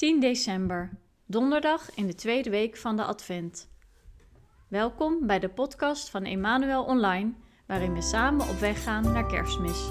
10 0.00 0.20
december, 0.20 0.90
donderdag 1.26 1.94
in 1.94 2.06
de 2.06 2.14
tweede 2.14 2.50
week 2.50 2.76
van 2.76 2.96
de 2.96 3.04
Advent. 3.04 3.68
Welkom 4.68 5.26
bij 5.26 5.38
de 5.38 5.48
podcast 5.48 6.10
van 6.10 6.24
Emmanuel 6.24 6.84
Online, 6.84 7.32
waarin 7.66 7.94
we 7.94 8.02
samen 8.02 8.48
op 8.48 8.58
weg 8.58 8.82
gaan 8.82 9.12
naar 9.12 9.26
Kerstmis. 9.26 9.88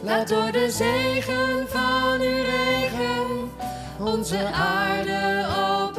Laat 0.03 0.27
door 0.27 0.52
de 0.52 0.72
zegen 0.72 1.67
van 1.67 2.22
uw 2.22 2.44
regen 2.44 3.52
onze 4.00 4.45
aarde 4.53 5.45
opengaan. 5.47 5.91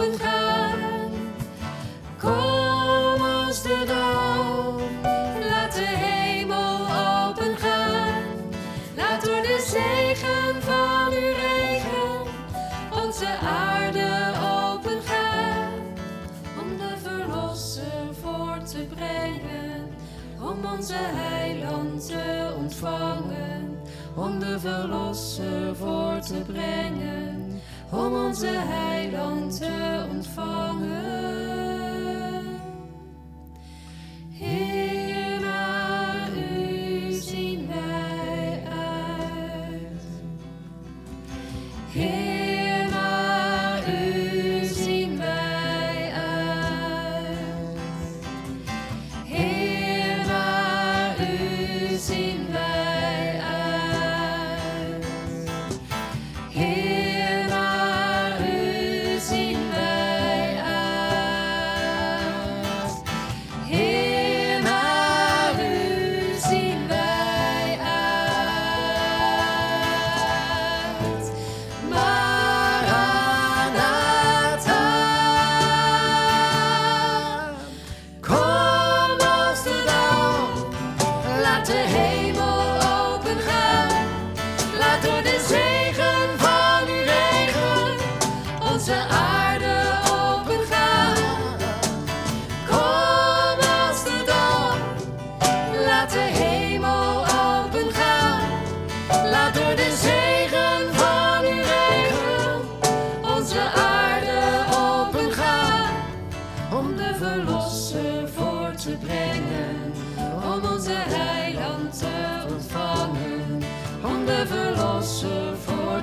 Om 20.65 20.73
onze 20.73 20.95
heiland 20.97 22.07
te 22.07 22.55
ontvangen 22.59 23.79
om 24.17 24.39
de 24.39 24.61
verlosser 24.61 25.77
voor 25.77 26.21
te 26.21 26.43
brengen, 26.53 27.61
om 27.91 28.15
onze 28.15 28.47
heiland 28.47 29.59
te 29.59 30.07
ontvangen. 30.11 31.62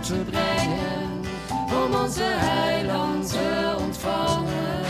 Te 0.09 0.23
brengen, 0.25 1.21
om 1.85 1.95
onze 2.03 2.23
heiland 2.23 3.29
te 3.29 3.75
ontvangen. 3.79 4.85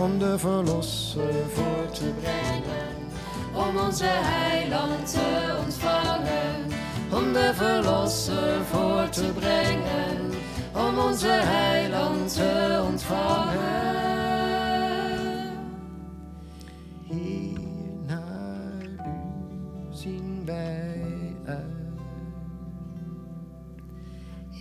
Om 0.00 0.18
de 0.18 0.38
verlosser 0.38 1.34
voor 1.54 1.90
te 1.92 2.12
brengen, 2.20 3.10
om 3.52 3.76
onze 3.76 4.08
heiland 4.08 5.12
te 5.12 5.56
ontvangen. 5.64 6.70
Om 7.12 7.32
de 7.32 7.50
verlosser 7.54 8.64
voor 8.70 9.08
te 9.08 9.32
brengen, 9.38 10.30
om 10.72 10.98
onze 10.98 11.28
heiland 11.28 12.34
te 12.34 12.82
ontvangen. 12.90 14.01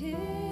Heer, 0.01 0.50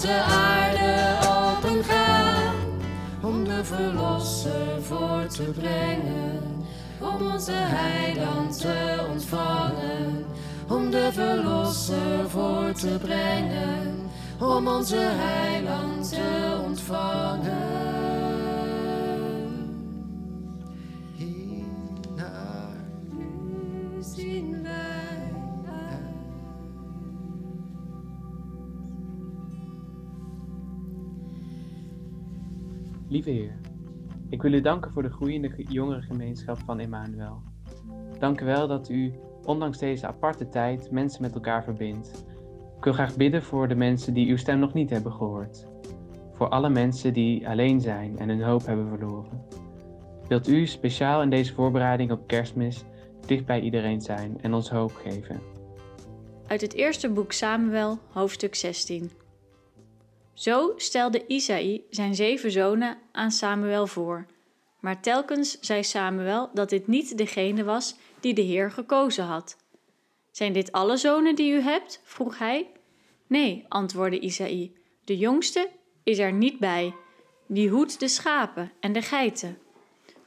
de 0.00 0.22
aarde 0.22 1.18
opengaan, 1.28 2.54
om 3.22 3.44
de 3.44 3.64
verlosser 3.64 4.82
voor 4.82 5.26
te 5.26 5.42
brengen, 5.42 6.42
om 7.00 7.32
onze 7.32 7.52
heiland 7.54 8.60
te 8.60 9.06
ontvangen, 9.10 10.24
om 10.68 10.90
de 10.90 11.08
verlosser 11.12 12.28
voor 12.28 12.72
te 12.72 12.98
brengen, 13.02 14.10
om 14.40 14.68
onze 14.68 15.10
heiland 15.12 16.08
te 16.08 16.60
ontvangen. 16.64 17.97
Lieve 33.08 33.30
Heer, 33.30 33.58
ik 34.28 34.42
wil 34.42 34.52
u 34.52 34.60
danken 34.60 34.90
voor 34.92 35.02
de 35.02 35.10
groeiende 35.10 35.48
ge- 35.50 35.62
jongerengemeenschap 35.68 36.58
van 36.64 36.78
Emmanuel. 36.78 37.42
Dank 38.18 38.40
u 38.40 38.44
wel 38.44 38.68
dat 38.68 38.88
u, 38.88 39.12
ondanks 39.44 39.78
deze 39.78 40.06
aparte 40.06 40.48
tijd, 40.48 40.90
mensen 40.90 41.22
met 41.22 41.34
elkaar 41.34 41.64
verbindt. 41.64 42.24
Ik 42.76 42.84
wil 42.84 42.92
graag 42.92 43.16
bidden 43.16 43.42
voor 43.42 43.68
de 43.68 43.74
mensen 43.74 44.14
die 44.14 44.28
uw 44.30 44.36
stem 44.36 44.58
nog 44.58 44.72
niet 44.74 44.90
hebben 44.90 45.12
gehoord. 45.12 45.66
Voor 46.32 46.48
alle 46.48 46.68
mensen 46.68 47.12
die 47.12 47.48
alleen 47.48 47.80
zijn 47.80 48.18
en 48.18 48.28
hun 48.28 48.42
hoop 48.42 48.66
hebben 48.66 48.88
verloren. 48.88 49.42
Wilt 50.28 50.48
u 50.48 50.66
speciaal 50.66 51.22
in 51.22 51.30
deze 51.30 51.54
voorbereiding 51.54 52.10
op 52.10 52.26
kerstmis 52.26 52.84
dicht 53.26 53.46
bij 53.46 53.60
iedereen 53.60 54.00
zijn 54.00 54.38
en 54.40 54.54
ons 54.54 54.70
hoop 54.70 54.92
geven? 54.92 55.40
Uit 56.46 56.60
het 56.60 56.72
eerste 56.74 57.10
boek 57.10 57.32
Samuel, 57.32 57.98
hoofdstuk 58.10 58.54
16. 58.54 59.10
Zo 60.38 60.72
stelde 60.76 61.26
Isaï 61.26 61.84
zijn 61.90 62.14
zeven 62.14 62.50
zonen 62.50 62.98
aan 63.12 63.30
Samuel 63.30 63.86
voor. 63.86 64.26
Maar 64.80 65.00
telkens 65.00 65.60
zei 65.60 65.84
Samuel 65.84 66.50
dat 66.54 66.68
dit 66.68 66.86
niet 66.86 67.18
degene 67.18 67.64
was 67.64 67.96
die 68.20 68.34
de 68.34 68.42
Heer 68.42 68.70
gekozen 68.70 69.24
had. 69.24 69.56
Zijn 70.30 70.52
dit 70.52 70.72
alle 70.72 70.96
zonen 70.96 71.34
die 71.34 71.52
u 71.52 71.60
hebt? 71.60 72.00
vroeg 72.04 72.38
hij. 72.38 72.70
Nee, 73.26 73.64
antwoordde 73.68 74.18
Isaï. 74.18 74.72
De 75.04 75.16
jongste 75.16 75.70
is 76.02 76.18
er 76.18 76.32
niet 76.32 76.58
bij. 76.58 76.94
Die 77.46 77.68
hoedt 77.68 78.00
de 78.00 78.08
schapen 78.08 78.72
en 78.80 78.92
de 78.92 79.02
geiten. 79.02 79.58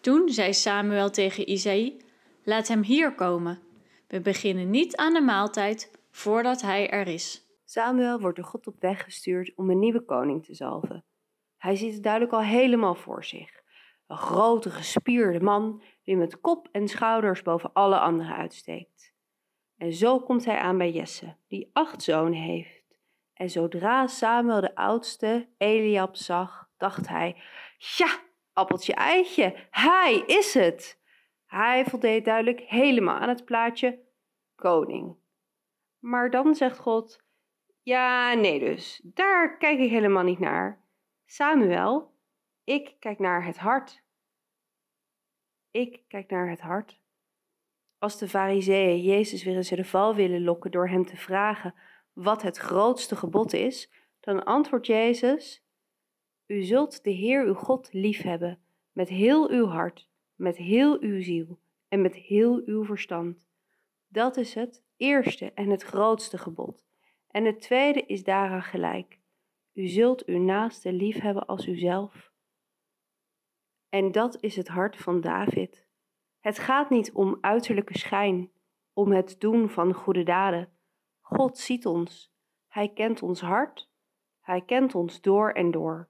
Toen 0.01 0.29
zei 0.29 0.53
Samuel 0.53 1.09
tegen 1.09 1.49
Isaï: 1.49 1.97
Laat 2.43 2.67
hem 2.67 2.83
hier 2.83 3.15
komen. 3.15 3.59
We 4.07 4.21
beginnen 4.21 4.69
niet 4.69 4.95
aan 4.95 5.13
de 5.13 5.21
maaltijd 5.21 5.91
voordat 6.11 6.61
hij 6.61 6.89
er 6.89 7.07
is. 7.07 7.41
Samuel 7.71 8.19
wordt 8.19 8.37
door 8.37 8.45
God 8.45 8.67
op 8.67 8.75
weg 8.79 9.03
gestuurd 9.03 9.51
om 9.55 9.69
een 9.69 9.79
nieuwe 9.79 10.01
koning 10.05 10.45
te 10.45 10.53
zalven. 10.53 11.05
Hij 11.57 11.75
ziet 11.75 11.93
het 11.93 12.03
duidelijk 12.03 12.33
al 12.33 12.41
helemaal 12.41 12.95
voor 12.95 13.23
zich. 13.23 13.61
Een 14.07 14.17
grote, 14.17 14.69
gespierde 14.69 15.39
man 15.39 15.81
die 16.03 16.17
met 16.17 16.41
kop 16.41 16.67
en 16.71 16.87
schouders 16.87 17.41
boven 17.41 17.73
alle 17.73 17.99
anderen 17.99 18.35
uitsteekt. 18.35 19.13
En 19.77 19.93
zo 19.93 20.19
komt 20.19 20.45
hij 20.45 20.57
aan 20.57 20.77
bij 20.77 20.91
Jesse, 20.91 21.35
die 21.47 21.69
acht 21.73 22.03
zonen 22.03 22.39
heeft. 22.39 22.97
En 23.33 23.49
zodra 23.49 24.07
Samuel 24.07 24.61
de 24.61 24.75
oudste, 24.75 25.47
Eliab, 25.57 26.15
zag, 26.15 26.69
dacht 26.77 27.07
hij: 27.07 27.41
Ja, 27.97 28.19
appeltje 28.53 28.93
eitje, 28.93 29.55
hij 29.69 30.23
is 30.25 30.53
het! 30.53 30.99
Hij 31.45 31.85
voldeed 31.85 32.25
duidelijk 32.25 32.59
helemaal 32.59 33.19
aan 33.19 33.29
het 33.29 33.45
plaatje 33.45 33.99
koning. 34.55 35.15
Maar 35.99 36.29
dan 36.29 36.55
zegt 36.55 36.77
God: 36.77 37.20
ja, 37.83 38.33
nee 38.33 38.59
dus. 38.59 39.01
Daar 39.03 39.57
kijk 39.57 39.79
ik 39.79 39.89
helemaal 39.89 40.23
niet 40.23 40.39
naar. 40.39 40.81
Samuel, 41.25 42.13
ik 42.63 42.95
kijk 42.99 43.19
naar 43.19 43.45
het 43.45 43.57
hart. 43.57 44.03
Ik 45.71 46.03
kijk 46.07 46.29
naar 46.29 46.49
het 46.49 46.59
hart. 46.59 46.99
Als 47.97 48.17
de 48.17 48.27
fariseeën 48.27 49.01
Jezus 49.01 49.43
weer 49.43 49.71
in 49.71 49.77
de 49.77 49.85
val 49.85 50.15
willen 50.15 50.43
lokken 50.43 50.71
door 50.71 50.89
hem 50.89 51.05
te 51.05 51.17
vragen 51.17 51.73
wat 52.13 52.41
het 52.41 52.57
grootste 52.57 53.15
gebod 53.15 53.53
is, 53.53 53.91
dan 54.19 54.43
antwoordt 54.43 54.87
Jezus: 54.87 55.63
U 56.45 56.63
zult 56.63 57.03
de 57.03 57.11
Heer 57.11 57.45
uw 57.45 57.53
God 57.53 57.93
liefhebben 57.93 58.59
met 58.91 59.09
heel 59.09 59.49
uw 59.49 59.65
hart, 59.65 60.09
met 60.35 60.57
heel 60.57 61.01
uw 61.01 61.21
ziel 61.21 61.59
en 61.87 62.01
met 62.01 62.15
heel 62.15 62.61
uw 62.65 62.83
verstand. 62.83 63.49
Dat 64.07 64.37
is 64.37 64.53
het 64.53 64.83
eerste 64.97 65.51
en 65.53 65.69
het 65.69 65.83
grootste 65.83 66.37
gebod. 66.37 66.85
En 67.31 67.45
het 67.45 67.61
tweede 67.61 68.05
is 68.05 68.23
daaraan 68.23 68.63
gelijk. 68.63 69.19
U 69.73 69.87
zult 69.87 70.25
uw 70.25 70.39
naaste 70.39 70.93
liefhebben 70.93 71.45
als 71.45 71.67
uzelf. 71.67 72.31
En 73.89 74.11
dat 74.11 74.37
is 74.41 74.55
het 74.55 74.67
hart 74.67 74.97
van 74.97 75.21
David. 75.21 75.87
Het 76.39 76.59
gaat 76.59 76.89
niet 76.89 77.11
om 77.11 77.37
uiterlijke 77.41 77.97
schijn, 77.97 78.51
om 78.93 79.11
het 79.11 79.35
doen 79.39 79.69
van 79.69 79.93
goede 79.93 80.23
daden. 80.23 80.69
God 81.21 81.57
ziet 81.57 81.85
ons. 81.85 82.33
Hij 82.67 82.89
kent 82.93 83.21
ons 83.21 83.41
hart. 83.41 83.89
Hij 84.39 84.61
kent 84.61 84.95
ons 84.95 85.21
door 85.21 85.51
en 85.51 85.71
door. 85.71 86.09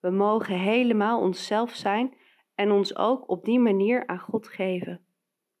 We 0.00 0.10
mogen 0.10 0.58
helemaal 0.58 1.20
onszelf 1.20 1.74
zijn 1.74 2.16
en 2.54 2.70
ons 2.70 2.96
ook 2.96 3.28
op 3.28 3.44
die 3.44 3.58
manier 3.58 4.06
aan 4.06 4.18
God 4.18 4.48
geven. 4.48 5.06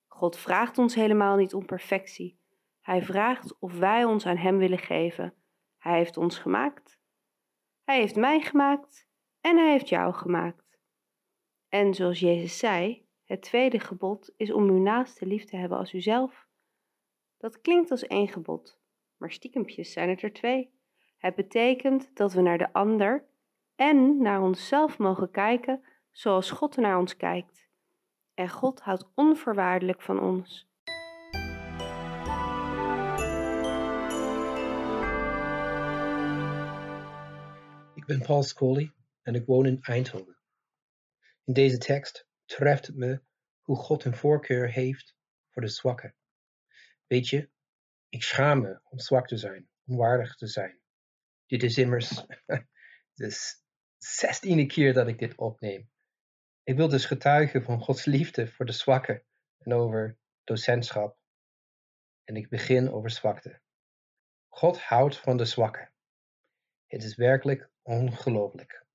God 0.06 0.36
vraagt 0.36 0.78
ons 0.78 0.94
helemaal 0.94 1.36
niet 1.36 1.54
om 1.54 1.66
perfectie. 1.66 2.38
Hij 2.88 3.02
vraagt 3.02 3.58
of 3.58 3.78
wij 3.78 4.04
ons 4.04 4.26
aan 4.26 4.36
Hem 4.36 4.58
willen 4.58 4.78
geven. 4.78 5.34
Hij 5.78 5.96
heeft 5.96 6.16
ons 6.16 6.38
gemaakt. 6.38 7.00
Hij 7.84 7.98
heeft 7.98 8.16
mij 8.16 8.40
gemaakt 8.40 9.08
en 9.40 9.56
Hij 9.56 9.70
heeft 9.70 9.88
jou 9.88 10.14
gemaakt. 10.14 10.80
En 11.68 11.94
zoals 11.94 12.20
Jezus 12.20 12.58
zei, 12.58 13.06
het 13.24 13.42
tweede 13.42 13.80
gebod 13.80 14.32
is 14.36 14.52
om 14.52 14.68
uw 14.68 14.78
naaste 14.78 15.26
lief 15.26 15.44
te 15.44 15.56
hebben 15.56 15.78
als 15.78 15.92
uzelf. 15.92 16.46
Dat 17.36 17.60
klinkt 17.60 17.90
als 17.90 18.06
één 18.06 18.28
gebod, 18.28 18.80
maar 19.16 19.32
stiekempjes 19.32 19.92
zijn 19.92 20.08
het 20.08 20.22
er 20.22 20.32
twee. 20.32 20.72
Het 21.16 21.34
betekent 21.34 22.16
dat 22.16 22.32
we 22.32 22.40
naar 22.40 22.58
de 22.58 22.72
ander 22.72 23.28
en 23.74 24.22
naar 24.22 24.42
onszelf 24.42 24.98
mogen 24.98 25.30
kijken 25.30 25.84
zoals 26.10 26.50
God 26.50 26.76
naar 26.76 26.98
ons 26.98 27.16
kijkt. 27.16 27.68
En 28.34 28.48
God 28.48 28.80
houdt 28.80 29.10
onvoorwaardelijk 29.14 30.02
van 30.02 30.20
ons. 30.20 30.67
Ben 38.08 38.22
Paul 38.22 38.42
Scully 38.42 38.94
en 39.22 39.34
ik 39.34 39.46
woon 39.46 39.66
in 39.66 39.82
Eindhoven. 39.82 40.38
In 41.44 41.52
deze 41.52 41.78
tekst 41.78 42.26
treft 42.44 42.86
het 42.86 42.96
me 42.96 43.22
hoe 43.60 43.76
God 43.76 44.04
een 44.04 44.16
voorkeur 44.16 44.70
heeft 44.70 45.16
voor 45.48 45.62
de 45.62 45.68
zwakken. 45.68 46.14
Weet 47.06 47.28
je, 47.28 47.50
ik 48.08 48.22
schaam 48.22 48.60
me 48.60 48.80
om 48.84 48.98
zwak 48.98 49.26
te 49.26 49.36
zijn, 49.36 49.68
onwaardig 49.86 50.36
te 50.36 50.46
zijn. 50.46 50.80
Dit 51.46 51.62
is 51.62 51.78
immers 51.78 52.24
de 53.14 53.58
zestiende 53.96 54.66
keer 54.66 54.92
dat 54.92 55.08
ik 55.08 55.18
dit 55.18 55.36
opneem. 55.36 55.90
Ik 56.62 56.76
wil 56.76 56.88
dus 56.88 57.04
getuigen 57.04 57.62
van 57.62 57.80
Gods 57.80 58.04
liefde 58.04 58.48
voor 58.48 58.66
de 58.66 58.72
zwakken 58.72 59.24
en 59.58 59.72
over 59.72 60.18
docentschap. 60.44 61.18
En 62.24 62.36
ik 62.36 62.48
begin 62.48 62.90
over 62.90 63.10
zwakte. 63.10 63.60
God 64.48 64.80
houdt 64.80 65.16
van 65.16 65.36
de 65.36 65.44
zwakken. 65.44 65.92
Het 66.86 67.02
is 67.02 67.16
werkelijk 67.16 67.70
ongelooflijk. 67.88 68.86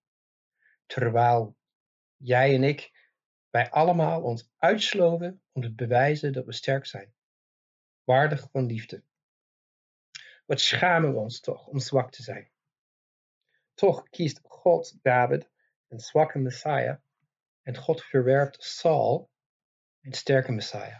Terwijl 0.86 1.58
jij 2.18 2.56
en 2.56 2.64
ik, 2.64 3.10
wij 3.50 3.70
allemaal 3.70 4.22
ons 4.22 4.50
uitsloven 4.58 5.42
om 5.52 5.62
te 5.62 5.74
bewijzen 5.74 6.34
dat 6.34 6.46
we 6.46 6.54
sterk 6.54 6.86
zijn. 6.86 7.14
Waardig 8.04 8.48
van 8.52 8.66
liefde. 8.66 9.04
Wat 10.46 10.60
schamen 10.60 11.14
we 11.14 11.20
ons 11.20 11.40
toch 11.40 11.68
om 11.68 11.80
zwak 11.80 12.12
te 12.12 12.24
zijn. 12.24 12.52
Toch 13.74 14.10
kiest 14.10 14.40
God 14.44 14.98
David, 15.02 15.50
een 15.88 16.00
zwakke 16.00 16.40
Messiah, 16.40 16.98
en 17.62 17.78
God 17.78 18.04
verwerpt 18.04 18.64
Saul, 18.64 19.32
een 20.02 20.14
sterke 20.14 20.52
Messiah. 20.52 21.00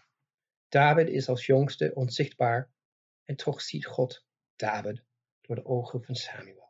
David 0.68 1.10
is 1.10 1.30
als 1.30 1.46
jongste 1.46 1.92
onzichtbaar 1.94 2.72
en 3.24 3.36
toch 3.36 3.62
ziet 3.62 3.86
God 3.86 4.26
David 4.56 5.04
door 5.42 5.56
de 5.56 5.66
ogen 5.66 6.04
van 6.04 6.16
Samuel. 6.16 6.63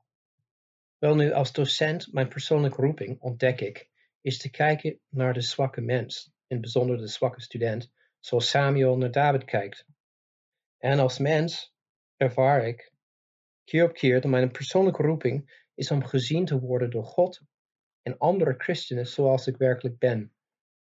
Wel 1.03 1.15
nu, 1.15 1.31
als 1.31 1.51
docent, 1.51 2.13
mijn 2.13 2.27
persoonlijke 2.27 2.81
roeping, 2.81 3.21
ontdek 3.21 3.61
ik, 3.61 3.89
is 4.21 4.37
te 4.37 4.49
kijken 4.49 4.99
naar 5.09 5.33
de 5.33 5.41
zwakke 5.41 5.81
mens, 5.81 6.31
in 6.47 6.61
bijzonder 6.61 6.97
de 6.97 7.07
zwakke 7.07 7.41
student, 7.41 7.91
zoals 8.19 8.49
Samuel 8.49 8.97
naar 8.97 9.11
David 9.11 9.43
kijkt. 9.43 9.85
En 10.77 10.99
als 10.99 11.17
mens 11.17 11.75
ervaar 12.17 12.67
ik, 12.67 12.91
keer 13.63 13.83
op 13.83 13.93
keer, 13.93 14.21
dat 14.21 14.31
mijn 14.31 14.51
persoonlijke 14.51 15.03
roeping 15.03 15.65
is 15.73 15.91
om 15.91 16.05
gezien 16.05 16.45
te 16.45 16.59
worden 16.59 16.89
door 16.89 17.05
God 17.05 17.41
en 18.01 18.17
andere 18.17 18.53
christenen 18.57 19.07
zoals 19.07 19.47
ik 19.47 19.57
werkelijk 19.57 19.97
ben, 19.97 20.33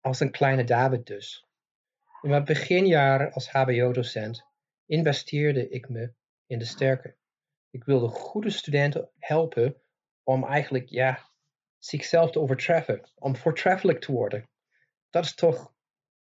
als 0.00 0.20
een 0.20 0.30
kleine 0.30 0.64
David 0.64 1.06
dus. 1.06 1.46
In 2.22 2.30
mijn 2.30 2.44
beginjaren 2.44 3.32
als 3.32 3.50
HBO-docent 3.50 4.46
investeerde 4.86 5.68
ik 5.68 5.88
me 5.88 6.12
in 6.46 6.58
de 6.58 6.64
sterke. 6.64 7.16
Ik 7.70 7.84
wilde 7.84 8.08
goede 8.08 8.50
studenten 8.50 9.10
helpen 9.18 9.82
om 10.28 10.44
eigenlijk, 10.44 10.88
ja, 10.88 11.30
zichzelf 11.78 12.30
te 12.30 12.40
overtreffen, 12.40 13.10
om 13.14 13.36
voortreffelijk 13.36 14.00
te 14.00 14.12
worden. 14.12 14.48
Dat 15.10 15.24
is 15.24 15.34
toch 15.34 15.72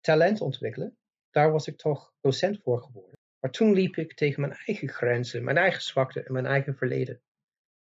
talent 0.00 0.40
ontwikkelen? 0.40 0.96
Daar 1.30 1.52
was 1.52 1.66
ik 1.66 1.76
toch 1.76 2.14
docent 2.20 2.62
voor 2.62 2.82
geworden. 2.82 3.18
Maar 3.40 3.50
toen 3.50 3.72
liep 3.72 3.96
ik 3.96 4.14
tegen 4.14 4.40
mijn 4.40 4.52
eigen 4.66 4.88
grenzen, 4.88 5.44
mijn 5.44 5.56
eigen 5.56 5.82
zwakte 5.82 6.22
en 6.22 6.32
mijn 6.32 6.46
eigen 6.46 6.76
verleden. 6.76 7.20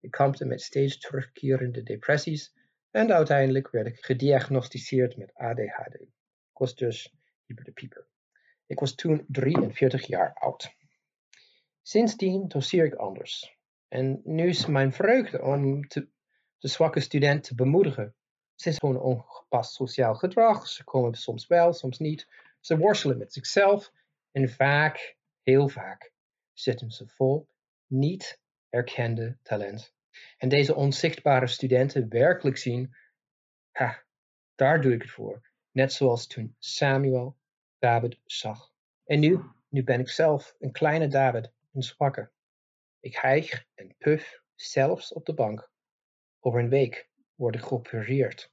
Ik 0.00 0.10
kampte 0.10 0.44
met 0.44 0.62
steeds 0.62 0.98
terugkerende 0.98 1.82
depressies 1.82 2.54
en 2.90 3.12
uiteindelijk 3.12 3.70
werd 3.70 3.86
ik 3.86 4.04
gediagnosticeerd 4.04 5.16
met 5.16 5.34
ADHD. 5.34 5.94
Ik 5.94 6.58
was 6.58 6.74
dus 6.74 7.14
hyper 7.44 7.64
de 7.64 7.72
pieper. 7.72 8.06
Ik 8.66 8.78
was 8.78 8.94
toen 8.94 9.24
43 9.28 10.06
jaar 10.06 10.34
oud. 10.34 10.74
Sindsdien 11.82 12.48
doseer 12.48 12.84
ik 12.84 12.94
anders. 12.94 13.58
En 13.88 14.20
nu 14.24 14.48
is 14.48 14.66
mijn 14.66 14.92
vreugde 14.92 15.42
om 15.42 15.88
te, 15.88 16.08
de 16.58 16.68
zwakke 16.68 17.00
student 17.00 17.54
bemoedigen. 17.54 18.14
Ze 18.54 18.72
gewoon 18.72 19.00
ongepast 19.00 19.74
sociaal 19.74 20.14
gedrag. 20.14 20.66
Ze 20.66 20.84
komen 20.84 21.14
soms 21.14 21.46
wel, 21.46 21.72
soms 21.72 21.98
niet. 21.98 22.28
Ze 22.60 22.78
worstelen 22.78 23.18
met 23.18 23.32
zichzelf. 23.32 23.92
En 24.32 24.48
vaak, 24.48 25.16
heel 25.42 25.68
vaak, 25.68 26.12
zitten 26.52 26.90
ze 26.90 27.08
vol 27.08 27.48
niet 27.86 28.40
erkende 28.68 29.38
talent. 29.42 29.94
En 30.38 30.48
deze 30.48 30.74
onzichtbare 30.74 31.46
studenten 31.46 32.08
werkelijk 32.08 32.56
zien, 32.56 32.94
ha, 33.70 34.04
daar 34.54 34.80
doe 34.80 34.92
ik 34.92 35.02
het 35.02 35.10
voor. 35.10 35.50
Net 35.70 35.92
zoals 35.92 36.26
toen 36.26 36.56
Samuel 36.58 37.36
David 37.78 38.18
zag. 38.24 38.72
En 39.04 39.20
nu, 39.20 39.40
nu 39.68 39.84
ben 39.84 40.00
ik 40.00 40.08
zelf 40.08 40.54
een 40.58 40.72
kleine 40.72 41.08
David, 41.08 41.52
een 41.72 41.82
zwakke. 41.82 42.30
Ik 43.00 43.16
hijg 43.16 43.66
en 43.74 43.94
puf 43.98 44.42
zelfs 44.54 45.12
op 45.12 45.26
de 45.26 45.34
bank. 45.34 45.70
Over 46.46 46.60
een 46.60 46.68
week 46.68 47.08
word 47.34 47.54
ik 47.54 47.60
geopereerd. 47.60 48.52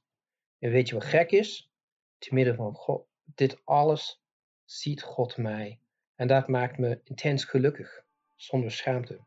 En 0.58 0.70
weet 0.70 0.88
je 0.88 0.94
wat 0.94 1.04
gek 1.04 1.30
is? 1.30 1.72
Te 2.18 2.34
midden 2.34 2.56
van 2.56 2.74
God, 2.74 3.06
dit 3.24 3.60
alles 3.64 4.22
ziet 4.64 5.02
God 5.02 5.36
mij. 5.36 5.80
En 6.14 6.26
dat 6.26 6.48
maakt 6.48 6.78
me 6.78 7.00
intens 7.04 7.44
gelukkig, 7.44 8.04
zonder 8.36 8.70
schaamte. 8.70 9.20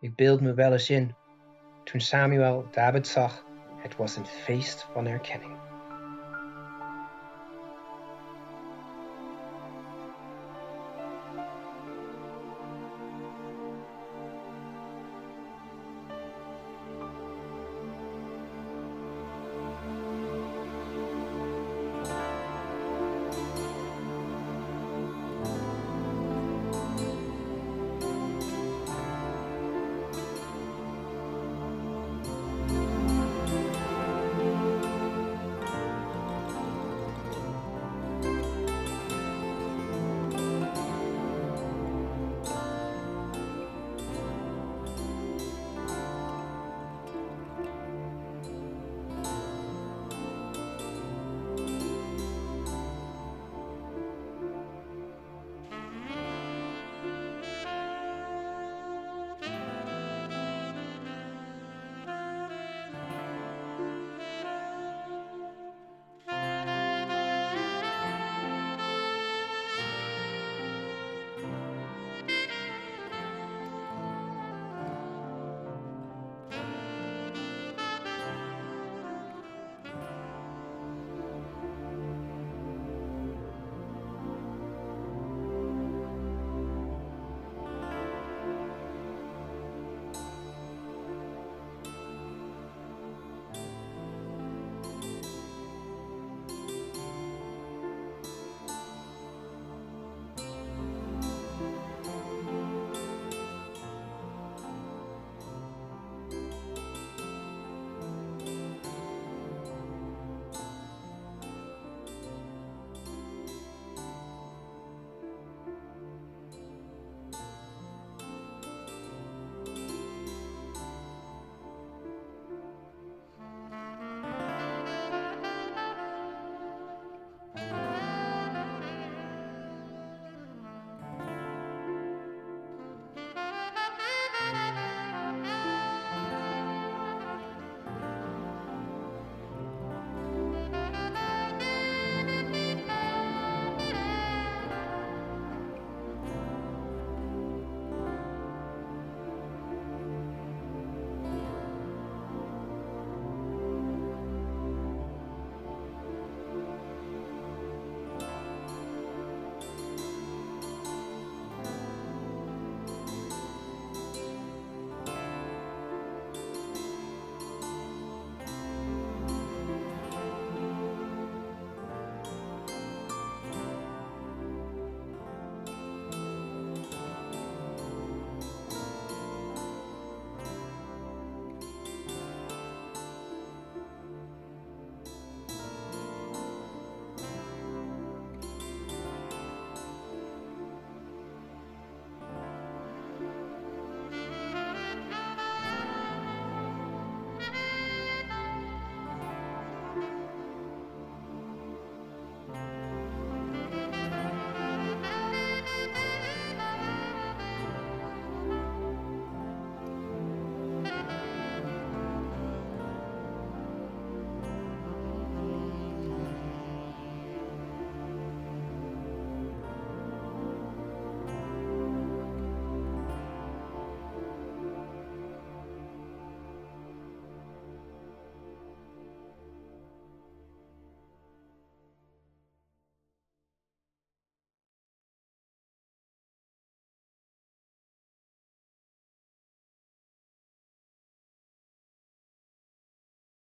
Ik 0.00 0.14
beeld 0.14 0.40
me 0.40 0.54
wel 0.54 0.72
eens 0.72 0.90
in. 0.90 1.14
Toen 1.84 2.00
Samuel 2.00 2.70
David 2.70 3.06
zag, 3.06 3.44
het 3.76 3.96
was 3.96 4.16
een 4.16 4.26
feest 4.26 4.82
van 4.82 5.06
erkenning. 5.06 5.63